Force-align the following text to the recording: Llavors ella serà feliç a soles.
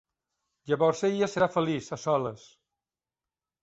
Llavors 0.71 1.03
ella 1.11 1.31
serà 1.35 1.51
feliç 1.59 1.93
a 1.99 2.03
soles. 2.09 2.51